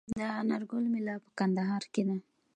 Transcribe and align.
د 0.17 0.19
انار 0.39 0.63
ګل 0.69 0.85
میله 0.93 1.15
په 1.23 1.29
کندهار 1.39 1.83
کې 1.93 2.01
ده. 2.07 2.15